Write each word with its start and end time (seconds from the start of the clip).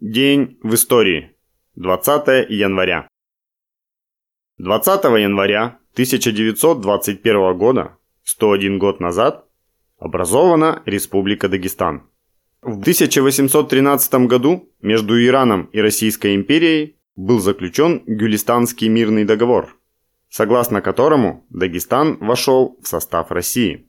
День 0.00 0.60
в 0.62 0.74
истории. 0.74 1.32
20 1.74 2.48
января. 2.50 3.08
20 4.58 5.04
января 5.20 5.80
1921 5.94 7.58
года, 7.58 7.96
101 8.22 8.78
год 8.78 9.00
назад, 9.00 9.48
образована 9.98 10.84
Республика 10.86 11.48
Дагестан. 11.48 12.08
В 12.62 12.78
1813 12.82 14.28
году 14.28 14.72
между 14.80 15.20
Ираном 15.20 15.64
и 15.72 15.80
Российской 15.80 16.36
империей 16.36 16.96
был 17.16 17.40
заключен 17.40 18.04
Гюлистанский 18.06 18.86
мирный 18.86 19.24
договор, 19.24 19.76
согласно 20.28 20.80
которому 20.80 21.44
Дагестан 21.50 22.18
вошел 22.18 22.78
в 22.80 22.86
состав 22.86 23.32
России. 23.32 23.88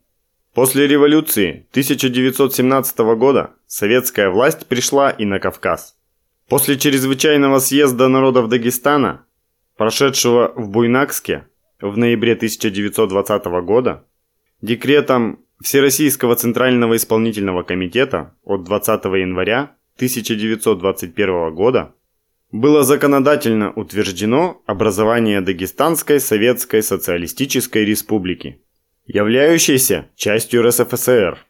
После 0.55 0.88
революции 0.88 1.68
1917 1.70 2.98
года 3.16 3.54
советская 3.68 4.32
власть 4.32 4.66
пришла 4.66 5.12
и 5.12 5.23
на 5.23 5.39
Кавказ. 5.39 5.98
После 6.50 6.80
чрезвычайного 6.80 7.59
съезда 7.59 8.08
народов 8.08 8.49
Дагестана, 8.49 9.27
прошедшего 9.77 10.52
в 10.55 10.70
Буйнакске 10.70 11.45
в 11.80 11.95
ноябре 11.95 12.34
1920 12.34 13.45
года, 13.63 14.07
декретом 14.59 15.45
Всероссийского 15.62 16.35
Центрального 16.35 16.95
Исполнительного 16.95 17.62
Комитета 17.62 18.35
от 18.43 18.63
20 18.63 19.05
января 19.05 19.76
1921 19.98 21.54
года 21.54 21.93
было 22.52 22.84
законодательно 22.84 23.71
утверждено 23.71 24.63
образование 24.66 25.41
Дагестанской 25.41 26.20
Советской 26.20 26.81
Социалистической 26.81 27.85
Республики, 27.85 28.59
являющейся 29.05 30.09
частью 30.16 30.63
РСФСР. 30.68 31.45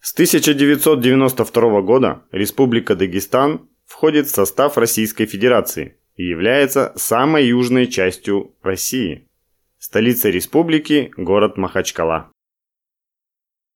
С 0.00 0.12
1992 0.14 1.82
года 1.82 2.22
Республика 2.32 2.96
Дагестан 2.96 3.69
входит 3.90 4.28
в 4.28 4.30
состав 4.30 4.78
Российской 4.78 5.26
Федерации 5.26 5.96
и 6.14 6.22
является 6.24 6.92
самой 6.94 7.48
южной 7.48 7.88
частью 7.88 8.54
России. 8.62 9.26
Столица 9.78 10.30
республики– 10.30 11.12
город 11.16 11.56
Махачкала. 11.56 12.30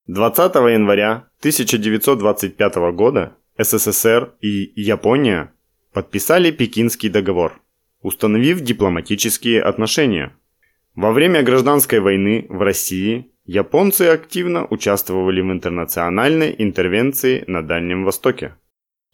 20 0.06 0.54
января 0.54 1.28
1925 1.40 2.74
года 2.92 3.36
СССР 3.58 4.34
и 4.40 4.72
Япония 4.80 5.52
подписали 5.92 6.52
Пекинский 6.52 7.08
договор, 7.08 7.60
установив 8.00 8.60
дипломатические 8.60 9.62
отношения. 9.62 10.36
Во 10.94 11.10
время 11.10 11.42
гражданской 11.42 11.98
войны 11.98 12.46
в 12.48 12.62
России 12.62 13.32
японцы 13.46 14.02
активно 14.02 14.64
участвовали 14.66 15.40
в 15.40 15.50
интернациональной 15.50 16.54
интервенции 16.56 17.42
на 17.48 17.62
Дальнем 17.62 18.04
Востоке. 18.04 18.54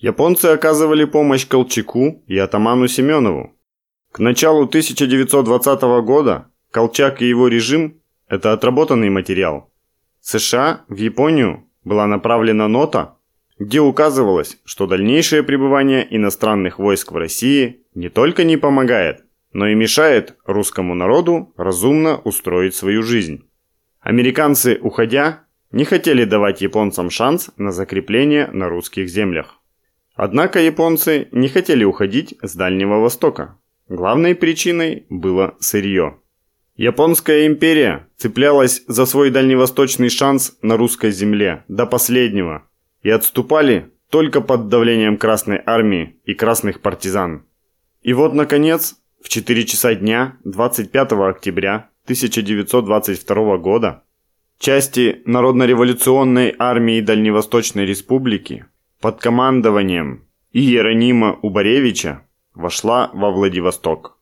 Японцы 0.00 0.46
оказывали 0.46 1.04
помощь 1.04 1.46
Колчаку 1.46 2.22
и 2.26 2.38
атаману 2.38 2.88
Семенову. 2.88 3.54
К 4.12 4.20
началу 4.20 4.64
1920 4.64 5.82
года 6.04 6.46
Колчак 6.70 7.20
и 7.20 7.28
его 7.28 7.48
режим– 7.48 8.00
это 8.28 8.54
отработанный 8.54 9.10
материал. 9.10 9.70
США 10.22 10.84
в 10.88 10.96
Японию 10.96 11.68
была 11.84 12.06
направлена 12.06 12.66
нота, 12.66 13.18
где 13.58 13.80
указывалось, 13.80 14.58
что 14.64 14.86
дальнейшее 14.86 15.42
пребывание 15.42 16.06
иностранных 16.16 16.78
войск 16.78 17.12
в 17.12 17.16
России 17.16 17.82
не 17.94 18.08
только 18.08 18.44
не 18.44 18.56
помогает, 18.56 19.26
но 19.52 19.68
и 19.68 19.74
мешает 19.74 20.34
русскому 20.46 20.94
народу 20.94 21.52
разумно 21.58 22.16
устроить 22.24 22.74
свою 22.74 23.02
жизнь. 23.02 23.46
Американцы, 24.00 24.78
уходя, 24.80 25.44
не 25.72 25.84
хотели 25.84 26.24
давать 26.24 26.62
японцам 26.62 27.10
шанс 27.10 27.50
на 27.58 27.70
закрепление 27.70 28.46
на 28.46 28.70
русских 28.70 29.10
землях. 29.10 29.59
Однако 30.22 30.60
японцы 30.60 31.28
не 31.32 31.48
хотели 31.48 31.82
уходить 31.82 32.34
с 32.42 32.54
Дальнего 32.54 32.96
Востока. 32.98 33.56
Главной 33.88 34.34
причиной 34.34 35.06
было 35.08 35.54
сырье. 35.60 36.18
Японская 36.76 37.46
империя 37.46 38.06
цеплялась 38.18 38.82
за 38.86 39.06
свой 39.06 39.30
дальневосточный 39.30 40.10
шанс 40.10 40.58
на 40.60 40.76
русской 40.76 41.10
земле 41.10 41.64
до 41.68 41.86
последнего 41.86 42.68
и 43.00 43.08
отступали 43.08 43.92
только 44.10 44.42
под 44.42 44.68
давлением 44.68 45.16
Красной 45.16 45.62
Армии 45.64 46.20
и 46.26 46.34
красных 46.34 46.82
партизан. 46.82 47.46
И 48.02 48.12
вот, 48.12 48.34
наконец, 48.34 48.96
в 49.24 49.30
4 49.30 49.64
часа 49.64 49.94
дня 49.94 50.36
25 50.44 51.12
октября 51.12 51.88
1922 52.04 53.56
года 53.56 54.02
части 54.58 55.22
Народно-революционной 55.24 56.54
армии 56.58 57.00
Дальневосточной 57.00 57.86
Республики 57.86 58.66
под 59.00 59.18
командованием 59.20 60.28
Иеронима 60.52 61.38
Убаревича 61.40 62.26
вошла 62.54 63.10
во 63.14 63.30
Владивосток. 63.30 64.18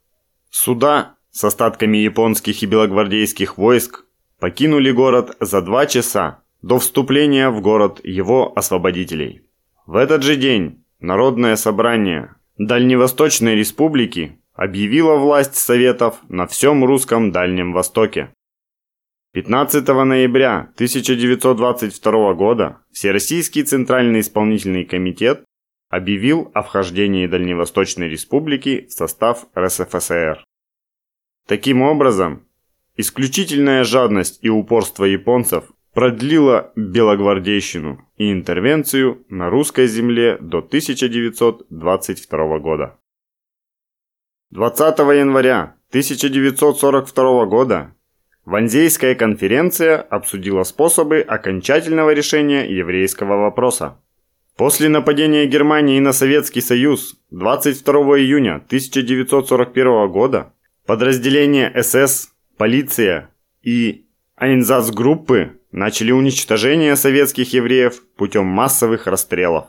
Суда 0.51 1.17
с 1.31 1.43
остатками 1.43 1.99
японских 1.99 2.63
и 2.63 2.67
белогвардейских 2.67 3.59
войск 3.59 4.05
покинули 4.39 4.93
город 4.93 5.37
за 5.41 5.63
два 5.63 5.87
часа 5.87 6.43
до 6.63 6.79
вступления 6.79 7.51
в 7.51 7.61
город 7.61 8.01
его 8.05 8.53
освободителей. 8.57 9.43
В 9.87 9.97
этот 9.97 10.23
же 10.23 10.37
день 10.37 10.85
Народное 11.01 11.57
собрание 11.57 12.35
Дальневосточной 12.57 13.55
Республики 13.55 14.41
объявило 14.53 15.17
власть 15.17 15.55
Советов 15.55 16.17
на 16.29 16.47
всем 16.47 16.85
русском 16.85 17.31
Дальнем 17.31 17.73
Востоке. 17.73 18.33
15 19.39 19.87
ноября 19.87 20.73
1922 20.75 22.35
года 22.35 22.79
Всероссийский 22.91 23.63
Центральный 23.63 24.19
Исполнительный 24.19 24.85
Комитет 24.85 25.45
объявил 25.89 26.51
о 26.55 26.65
вхождении 26.65 27.29
Дальневосточной 27.29 28.09
Республики 28.09 28.89
в 28.89 28.93
состав 28.93 29.47
РСФСР. 29.57 30.43
Таким 31.47 31.83
образом, 31.83 32.49
исключительная 32.97 33.85
жадность 33.85 34.41
и 34.43 34.49
упорство 34.49 35.05
японцев 35.05 35.67
продлила 35.95 36.73
белогвардейщину 36.75 38.11
и 38.17 38.33
интервенцию 38.33 39.25
на 39.29 39.51
русской 39.51 39.87
земле 39.87 40.37
до 40.41 40.59
1922 40.59 42.59
года. 42.59 42.99
20 44.51 44.99
января 44.99 45.77
1942 45.91 47.47
года 47.47 47.95
Ванзейская 48.49 49.15
конференция 49.15 50.01
обсудила 50.01 50.63
способы 50.63 51.21
окончательного 51.21 52.15
решения 52.15 52.65
еврейского 52.65 53.37
вопроса. 53.37 53.99
После 54.57 54.89
нападения 54.89 55.45
Германии 55.45 56.01
на 56.01 56.15
Советский 56.15 56.63
Союз 56.63 57.21
22 57.31 57.93
июня 58.21 58.55
1941 58.55 60.09
года 60.11 60.55
подразделения 60.87 61.71
СС, 61.83 62.31
полиция 62.57 63.29
и 63.63 64.07
Айнзацгруппы 64.37 65.59
начали 65.71 66.13
уничтожение 66.13 66.97
советских 66.97 67.53
евреев 67.53 68.03
путем 68.17 68.47
массовых 68.47 69.07
расстрелов. 69.07 69.67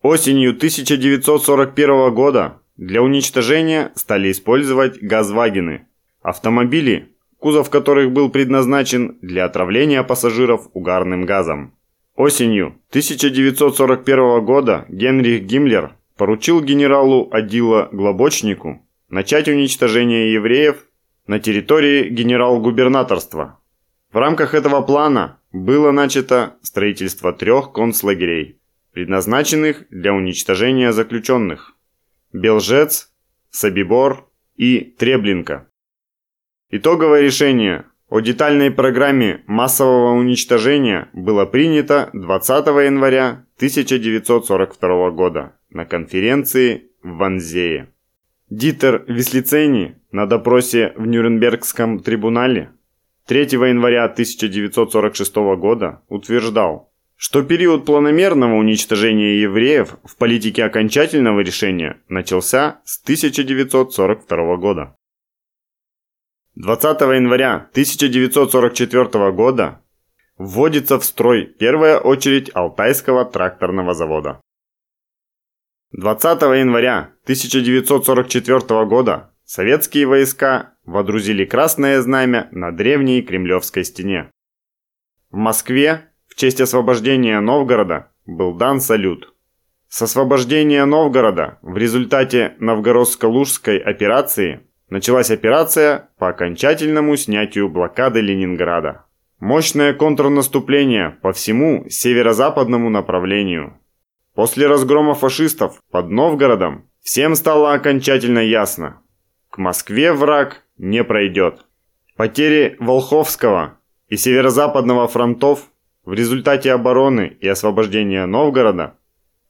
Осенью 0.00 0.50
1941 0.50 2.14
года 2.14 2.60
для 2.76 3.02
уничтожения 3.02 3.90
стали 3.96 4.30
использовать 4.30 5.02
газвагены– 5.02 5.88
автомобили, 6.22 7.11
кузов 7.42 7.70
которых 7.70 8.12
был 8.12 8.30
предназначен 8.30 9.18
для 9.20 9.44
отравления 9.44 10.04
пассажиров 10.04 10.68
угарным 10.74 11.26
газом. 11.26 11.74
Осенью 12.14 12.76
1941 12.90 14.44
года 14.44 14.86
Генрих 14.88 15.42
Гиммлер 15.42 15.96
поручил 16.16 16.62
генералу 16.62 17.28
Адила 17.32 17.88
Глобочнику 17.90 18.86
начать 19.08 19.48
уничтожение 19.48 20.32
евреев 20.32 20.86
на 21.26 21.40
территории 21.40 22.08
генерал-губернаторства. 22.10 23.58
В 24.12 24.18
рамках 24.18 24.54
этого 24.54 24.80
плана 24.80 25.40
было 25.50 25.90
начато 25.90 26.54
строительство 26.62 27.32
трех 27.32 27.72
концлагерей, 27.72 28.60
предназначенных 28.92 29.88
для 29.90 30.14
уничтожения 30.14 30.92
заключенных– 30.92 31.74
Белжец, 32.32 33.10
Собибор 33.50 34.28
и 34.54 34.78
Треблинка. 34.78 35.66
Итоговое 36.74 37.20
решение 37.20 37.84
о 38.08 38.20
детальной 38.20 38.70
программе 38.70 39.42
массового 39.46 40.12
уничтожения 40.12 41.10
было 41.12 41.44
принято 41.44 42.08
20 42.14 42.66
января 42.66 43.44
1942 43.56 45.10
года 45.10 45.52
на 45.68 45.84
конференции 45.84 46.84
в 47.02 47.18
Ванзее. 47.18 47.92
Дитер 48.48 49.04
Вислицени 49.06 49.98
на 50.12 50.24
допросе 50.24 50.94
в 50.96 51.06
Нюрнбергском 51.06 52.00
трибунале 52.00 52.70
3 53.26 53.40
января 53.68 54.04
1946 54.04 55.36
года 55.58 56.00
утверждал, 56.08 56.90
что 57.16 57.42
период 57.42 57.84
планомерного 57.84 58.54
уничтожения 58.54 59.42
евреев 59.42 59.96
в 60.04 60.16
политике 60.16 60.64
окончательного 60.64 61.40
решения 61.40 61.98
начался 62.08 62.80
с 62.86 62.98
1942 63.02 64.56
года. 64.56 64.96
20 66.54 67.00
января 67.00 67.68
1944 67.70 69.32
года 69.32 69.80
вводится 70.36 70.98
в 70.98 71.04
строй 71.04 71.46
первая 71.46 71.98
очередь 71.98 72.50
Алтайского 72.54 73.24
тракторного 73.24 73.94
завода. 73.94 74.38
20 75.92 76.42
января 76.42 77.14
1944 77.22 78.84
года 78.84 79.34
советские 79.44 80.06
войска 80.06 80.74
водрузили 80.84 81.46
красное 81.46 82.02
знамя 82.02 82.48
на 82.50 82.70
древней 82.70 83.22
Кремлевской 83.22 83.84
стене. 83.84 84.30
В 85.30 85.36
Москве 85.36 86.12
в 86.28 86.34
честь 86.34 86.60
освобождения 86.60 87.40
Новгорода 87.40 88.12
был 88.26 88.54
дан 88.54 88.82
салют. 88.82 89.34
С 89.88 90.02
освобождения 90.02 90.84
Новгорода 90.84 91.58
в 91.62 91.78
результате 91.78 92.56
Новгородско-Лужской 92.60 93.78
операции 93.78 94.66
началась 94.92 95.30
операция 95.30 96.10
по 96.18 96.28
окончательному 96.28 97.16
снятию 97.16 97.68
блокады 97.68 98.20
Ленинграда. 98.20 99.06
Мощное 99.40 99.92
контрнаступление 99.92 101.18
по 101.22 101.32
всему 101.32 101.84
северо-западному 101.88 102.90
направлению– 102.90 103.78
После 104.34 104.66
разгрома 104.66 105.14
фашистов 105.14 105.82
под 105.90 106.08
Новгородом 106.08 106.88
всем 107.02 107.34
стало 107.34 107.74
окончательно 107.74 108.38
ясно. 108.38 109.02
К 109.50 109.58
Москве 109.58 110.12
враг 110.14 110.64
не 110.78 111.04
пройдет. 111.04 111.66
Потери 112.16 112.76
Волховского 112.80 113.78
и 114.08 114.16
Северо-Западного 114.16 115.06
фронтов 115.06 115.68
в 116.04 116.14
результате 116.14 116.72
обороны 116.72 117.36
и 117.40 117.46
освобождения 117.46 118.24
Новгорода 118.24 118.96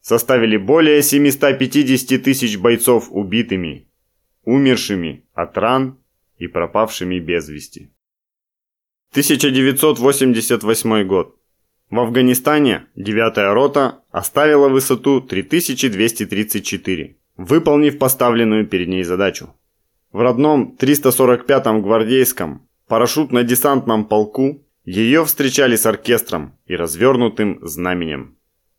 составили 0.01 0.57
более 0.57 1.01
750 1.01 2.21
тысяч 2.21 2.59
бойцов 2.59 3.07
убитыми, 3.11 3.89
умершими 4.45 5.25
от 5.35 5.59
ран 5.59 5.99
и 6.39 6.49
пропавшими 6.49 7.19
без 7.19 7.49
вести. 7.49 7.91
1988 9.13 11.07
год. 11.07 11.37
В 11.91 12.01
Афганистане 12.01 12.87
9-я 12.97 13.53
рота 13.53 14.03
оставила 14.11 14.69
высоту 14.69 15.21
3234, 15.21 17.17
выполнив 17.37 17.99
поставленную 17.99 18.67
перед 18.67 18.89
ней 18.89 19.03
задачу. 19.03 19.55
В 20.11 20.21
родном 20.21 20.77
345-м 20.79 21.83
гвардейском 21.83 22.67
парашютно-десантном 22.89 24.05
полку 24.05 24.65
ее 24.85 25.25
встречали 25.25 25.77
с 25.77 25.87
оркестром 25.87 26.59
и 26.67 26.77
развернутым 26.77 27.59
знаменем. 27.63 28.37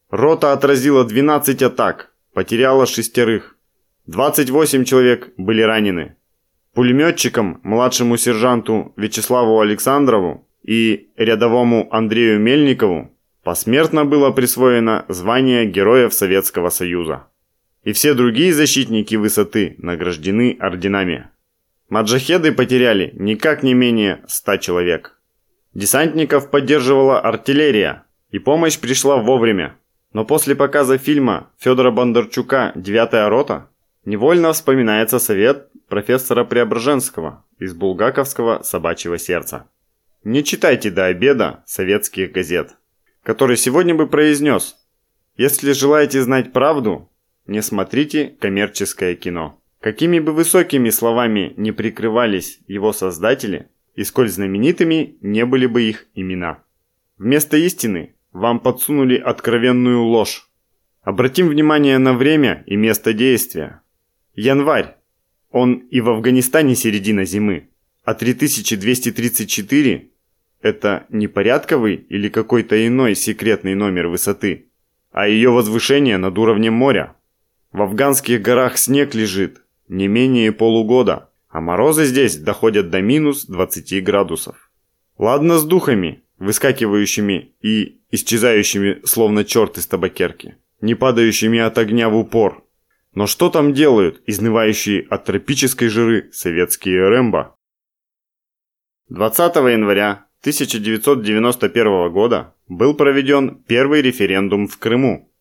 Рота 0.10 0.52
отразила 0.52 1.06
12 1.06 1.62
атак, 1.62 2.14
потеряла 2.34 2.86
шестерых. 2.86 3.53
28 4.08 4.84
человек 4.84 5.34
были 5.38 5.62
ранены. 5.62 6.16
Пулеметчикам, 6.74 7.62
младшему 7.64 8.18
сержанту 8.18 8.94
Вячеславу 8.98 9.62
Александрову 9.62 10.46
и 10.62 11.10
рядовому 11.16 11.88
Андрею 11.94 12.40
Мельникову 12.40 13.12
посмертно 13.44 14.04
было 14.04 14.32
присвоено 14.32 15.06
звание 15.08 15.66
Героев 15.66 16.14
Советского 16.14 16.70
Союза. 16.70 17.28
И 17.84 17.94
все 17.94 18.14
другие 18.14 18.54
защитники 18.54 19.16
высоты 19.16 19.76
награждены 19.78 20.58
орденами. 20.60 21.30
Маджахеды 21.88 22.52
потеряли 22.52 23.14
никак 23.16 23.64
не 23.64 23.74
менее 23.74 24.22
100 24.28 24.58
человек. 24.58 25.22
Десантников 25.74 26.50
поддерживала 26.52 27.22
артиллерия, 27.22 28.04
и 28.32 28.40
помощь 28.40 28.80
пришла 28.80 29.18
вовремя. 29.18 29.78
Но 30.12 30.26
после 30.26 30.56
показа 30.56 30.98
фильма 30.98 31.52
Федора 31.58 31.92
Бондарчука 31.92 32.72
«Девятая 32.76 33.30
рота» 33.30 33.70
невольно 34.06 34.54
вспоминается 34.54 35.20
совет 35.20 35.70
профессора 35.88 36.44
Преображенского 36.44 37.46
из 37.60 37.74
булгаковского 37.74 38.64
собачьего 38.64 39.18
сердца. 39.18 39.70
Не 40.24 40.44
читайте 40.44 40.90
до 40.90 41.06
обеда 41.06 41.64
советских 41.66 42.32
газет, 42.32 42.76
который 43.24 43.58
сегодня 43.58 43.94
бы 43.96 44.08
произнес 44.08 44.76
«Если 45.38 45.74
желаете 45.74 46.22
знать 46.22 46.54
правду, 46.54 47.12
не 47.46 47.62
смотрите 47.62 48.36
коммерческое 48.40 49.16
кино». 49.16 49.60
Какими 49.84 50.20
бы 50.20 50.32
высокими 50.32 50.90
словами 50.90 51.54
не 51.58 51.74
прикрывались 51.74 52.62
его 52.68 52.94
создатели, 52.94 53.68
и 53.96 54.06
сколь 54.06 54.30
знаменитыми 54.30 55.18
не 55.20 55.46
были 55.46 55.66
бы 55.66 55.84
их 55.84 56.08
имена. 56.16 56.64
Вместо 57.18 57.58
истины 57.58 58.16
вам 58.32 58.62
подсунули 58.62 59.18
откровенную 59.18 60.02
ложь. 60.02 60.50
Обратим 61.02 61.50
внимание 61.50 61.98
на 61.98 62.14
время 62.14 62.64
и 62.66 62.78
место 62.78 63.12
действия. 63.12 63.82
Январь. 64.36 64.96
Он 65.52 65.76
и 65.92 66.02
в 66.02 66.10
Афганистане 66.10 66.76
середина 66.76 67.26
зимы. 67.26 67.70
А 68.04 68.16
3234 68.16 70.10
это 70.62 71.06
не 71.10 71.28
порядковый 71.28 71.96
или 71.96 72.30
какой-то 72.30 72.88
иной 72.88 73.16
секретный 73.16 73.76
номер 73.76 74.08
высоты, 74.08 74.70
а 75.12 75.28
ее 75.28 75.52
возвышение 75.52 76.18
над 76.18 76.38
уровнем 76.38 76.74
моря. 76.74 77.16
В 77.72 77.82
афганских 77.82 78.42
горах 78.42 78.78
снег 78.78 79.14
лежит 79.14 79.62
не 79.88 80.08
менее 80.08 80.52
полугода, 80.52 81.30
а 81.50 81.62
морозы 81.62 82.06
здесь 82.06 82.38
доходят 82.38 82.90
до 82.90 83.02
минус 83.02 83.46
20 83.46 84.04
градусов. 84.04 84.72
Ладно 85.18 85.60
с 85.60 85.64
духами, 85.64 86.24
выскакивающими 86.40 87.54
и 87.62 88.00
исчезающими 88.10 89.02
словно 89.06 89.46
черт 89.46 89.78
из 89.78 89.86
табакерки, 89.86 90.56
не 90.82 90.96
падающими 90.96 91.60
от 91.60 91.78
огня 91.78 92.10
в 92.10 92.16
упор. 92.16 92.63
Но 93.16 93.28
что 93.28 93.50
там 93.50 93.74
делают 93.74 94.22
изнывающие 94.26 95.06
от 95.10 95.26
тропической 95.26 95.90
жиры 95.90 96.32
советские 96.32 97.10
Рэмбо? 97.10 97.56
20 99.10 99.56
января 99.56 100.28
1991 100.42 102.12
года 102.12 102.56
был 102.68 102.96
проведен 102.96 103.64
первый 103.68 104.02
референдум 104.02 104.68
в 104.68 104.80
Крыму. 104.80 105.32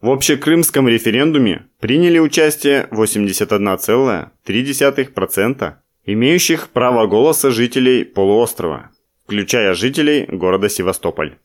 В 0.00 0.10
общекрымском 0.10 0.88
референдуме 0.88 1.68
приняли 1.78 2.18
участие 2.18 2.88
81,3% 2.90 5.74
имеющих 6.06 6.70
право 6.70 7.06
голоса 7.06 7.50
жителей 7.50 8.04
полуострова, 8.04 8.90
включая 9.24 9.74
жителей 9.74 10.26
города 10.26 10.68
Севастополь. 10.68 11.38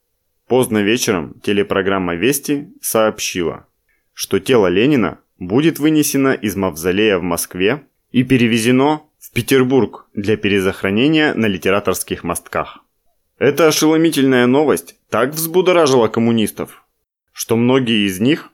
Поздно 0.46 0.78
вечером 0.78 1.38
телепрограмма 1.40 2.14
«Вести» 2.14 2.72
сообщила, 2.80 3.68
что 4.14 4.40
тело 4.40 4.66
Ленина 4.68 5.20
будет 5.38 5.78
вынесено 5.78 6.32
из 6.32 6.56
мавзолея 6.56 7.18
в 7.18 7.22
Москве 7.22 7.84
и 8.10 8.24
перевезено 8.24 9.02
в 9.18 9.30
Петербург 9.32 10.06
для 10.14 10.36
перезахоронения 10.36 11.34
на 11.34 11.46
литераторских 11.46 12.24
мостках. 12.24 12.82
Эта 13.38 13.68
ошеломительная 13.68 14.46
новость 14.46 14.96
так 15.08 15.30
взбудоражила 15.30 16.08
коммунистов, 16.08 16.84
что 17.32 17.56
многие 17.56 18.06
из 18.06 18.20
них, 18.20 18.50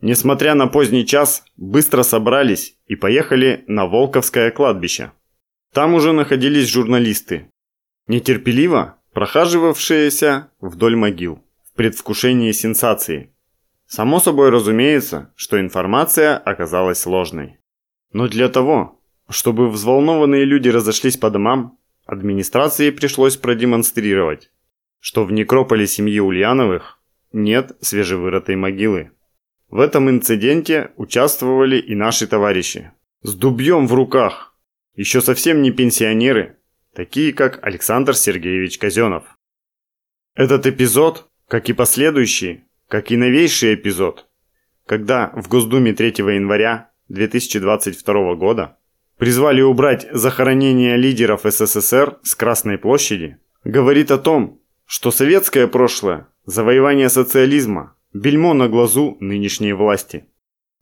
несмотря 0.00 0.54
на 0.54 0.66
поздний 0.66 1.06
час, 1.06 1.44
быстро 1.56 2.02
собрались 2.02 2.76
и 2.86 2.96
поехали 2.96 3.64
на 3.66 3.86
Волковское 3.86 4.50
кладбище– 4.50 5.12
там 5.72 5.94
уже 5.94 6.12
находились 6.12 6.68
журналисты, 6.68 7.48
нетерпеливо 8.08 8.96
прохаживавшиеся 9.12 10.50
вдоль 10.60 10.96
могил 10.96 11.44
в 11.64 11.76
предвкушении 11.76 12.50
сенсации. 12.50 13.32
Само 13.86 14.18
собой 14.18 14.50
разумеется, 14.50 15.32
что 15.36 15.60
информация 15.60 16.36
оказалась 16.36 17.06
ложной. 17.06 17.58
Но 18.12 18.26
для 18.26 18.48
того, 18.48 19.00
чтобы 19.28 19.70
взволнованные 19.70 20.44
люди 20.44 20.68
разошлись 20.68 21.16
по 21.16 21.30
домам, 21.30 21.78
администрации 22.10 22.90
пришлось 22.90 23.36
продемонстрировать, 23.36 24.50
что 24.98 25.24
в 25.24 25.30
некрополе 25.30 25.86
семьи 25.86 26.18
Ульяновых 26.18 26.98
нет 27.32 27.76
свежевырытой 27.80 28.56
могилы. 28.56 29.12
В 29.68 29.78
этом 29.78 30.10
инциденте 30.10 30.90
участвовали 30.96 31.78
и 31.78 31.94
наши 31.94 32.26
товарищи. 32.26 32.90
С 33.22 33.36
дубьем 33.36 33.86
в 33.86 33.94
руках, 33.94 34.56
еще 34.94 35.20
совсем 35.20 35.62
не 35.62 35.70
пенсионеры, 35.70 36.58
такие 36.94 37.32
как 37.32 37.64
Александр 37.64 38.16
Сергеевич 38.16 38.78
Казенов. 38.78 39.24
Этот 40.34 40.66
эпизод, 40.66 41.30
как 41.46 41.68
и 41.68 41.72
последующий, 41.72 42.64
как 42.88 43.12
и 43.12 43.16
новейший 43.16 43.74
эпизод, 43.76 44.26
когда 44.84 45.30
в 45.36 45.48
Госдуме 45.48 45.92
3 45.92 46.08
января 46.34 46.90
2022 47.08 48.34
года 48.34 48.79
призвали 49.20 49.60
убрать 49.60 50.08
захоронение 50.12 50.96
лидеров 50.96 51.42
СССР 51.44 52.18
с 52.22 52.34
Красной 52.34 52.78
площади, 52.78 53.36
говорит 53.64 54.10
о 54.10 54.16
том, 54.16 54.62
что 54.86 55.10
советское 55.10 55.66
прошлое, 55.66 56.28
завоевание 56.46 57.10
социализма, 57.10 57.94
бельмо 58.14 58.54
на 58.54 58.66
глазу 58.66 59.18
нынешней 59.20 59.74
власти. 59.74 60.24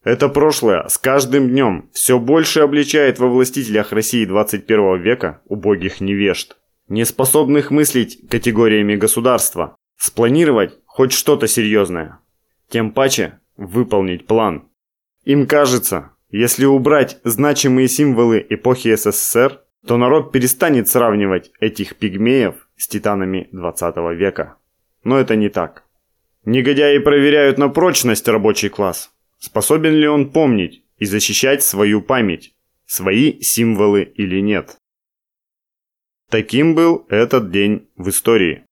Это 0.05 0.29
прошлое 0.29 0.87
с 0.87 0.99
каждым 0.99 1.49
днем 1.49 1.91
все 1.93 2.21
больше 2.21 2.61
обличает 2.61 3.19
во 3.19 3.27
властителях 3.27 3.91
России 3.91 4.25
21 4.25 5.03
века 5.03 5.43
убогих 5.47 6.01
невежд, 6.01 6.57
неспособных 6.89 7.73
мыслить 7.73 8.21
категориями 8.31 8.95
государства, 8.95 9.75
спланировать 9.97 10.79
хоть 10.87 11.11
что-то 11.11 11.49
серьезное. 11.49 12.21
Тем 12.71 12.93
паче 12.93 13.41
выполнить 13.57 14.29
план. 14.29 14.69
Им 15.25 15.49
кажется, 15.49 16.13
если 16.31 16.67
убрать 16.67 17.19
значимые 17.25 17.89
символы 17.89 18.45
эпохи 18.49 18.95
СССР, 18.95 19.63
то 19.87 19.97
народ 19.97 20.33
перестанет 20.33 20.89
сравнивать 20.89 21.51
этих 21.61 21.97
пигмеев 21.97 22.69
с 22.77 22.89
титанами 22.89 23.49
20 23.53 23.97
века. 24.17 24.57
Но 25.05 25.19
это 25.19 25.37
не 25.37 25.49
так. 25.49 25.85
Негодяи 26.45 26.99
проверяют 26.99 27.59
на 27.59 27.69
прочность 27.69 28.29
рабочий 28.29 28.69
класс. 28.69 29.11
Способен 29.39 29.95
ли 29.95 30.07
он 30.09 30.31
помнить 30.31 30.83
и 30.99 31.07
защищать 31.07 31.63
свою 31.63 32.03
память, 32.03 32.55
свои 32.87 33.41
символы 33.41 34.03
или 34.03 34.41
нет. 34.41 34.77
Таким 36.31 36.75
был 36.75 37.07
этот 37.09 37.51
день 37.51 37.89
в 37.97 38.11
истории. 38.11 38.65